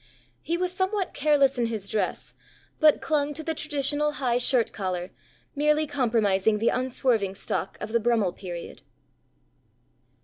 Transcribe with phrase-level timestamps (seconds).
[0.41, 2.33] He was somewhat careless in his dress,
[2.79, 5.11] but clung to the traditional high shirt collar,
[5.55, 8.81] merely compromising the unswerving stock of the Brummell period."